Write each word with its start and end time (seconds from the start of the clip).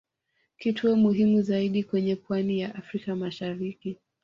Kituo 0.57 0.95
muhimu 0.95 1.41
zaidi 1.41 1.83
kwenye 1.83 2.15
pwani 2.15 2.59
ya 2.59 2.75
Afrika 2.75 3.15
mashariki 3.15 3.97